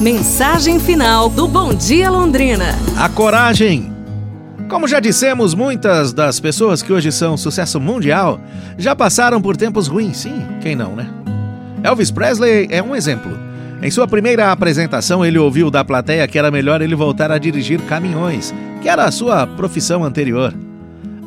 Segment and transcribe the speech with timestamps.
[0.00, 2.66] Mensagem final do Bom Dia Londrina.
[2.96, 3.92] A coragem.
[4.68, 8.40] Como já dissemos, muitas das pessoas que hoje são sucesso mundial
[8.76, 11.10] já passaram por tempos ruins, sim, quem não, né?
[11.82, 13.36] Elvis Presley é um exemplo.
[13.82, 17.80] Em sua primeira apresentação, ele ouviu da plateia que era melhor ele voltar a dirigir
[17.80, 20.54] caminhões, que era a sua profissão anterior.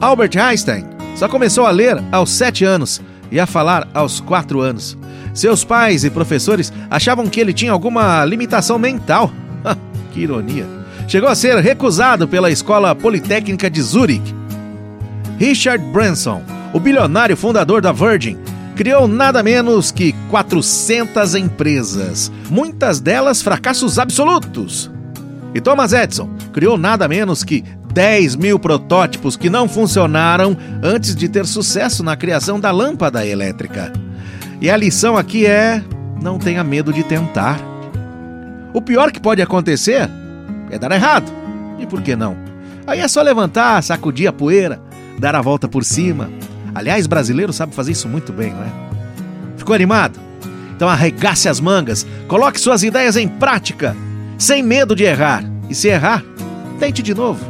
[0.00, 0.84] Albert Einstein
[1.16, 4.96] só começou a ler aos sete anos e a falar aos quatro anos.
[5.32, 9.32] Seus pais e professores achavam que ele tinha alguma limitação mental.
[10.12, 10.66] que ironia.
[11.06, 14.34] Chegou a ser recusado pela Escola Politécnica de Zurich.
[15.38, 18.38] Richard Branson, o bilionário fundador da Virgin,
[18.76, 24.90] criou nada menos que 400 empresas, muitas delas fracassos absolutos.
[25.54, 31.28] E Thomas Edison criou nada menos que 10 mil protótipos que não funcionaram antes de
[31.28, 33.92] ter sucesso na criação da lâmpada elétrica.
[34.60, 35.82] E a lição aqui é:
[36.22, 37.60] não tenha medo de tentar.
[38.72, 40.08] O pior que pode acontecer
[40.70, 41.30] é dar errado.
[41.78, 42.36] E por que não?
[42.86, 44.80] Aí é só levantar, sacudir a poeira,
[45.18, 46.30] dar a volta por cima.
[46.74, 48.70] Aliás, brasileiro sabe fazer isso muito bem, não é?
[49.56, 50.18] Ficou animado?
[50.76, 53.96] Então arregace as mangas, coloque suas ideias em prática,
[54.38, 55.44] sem medo de errar.
[55.68, 56.24] E se errar,
[56.78, 57.49] tente de novo.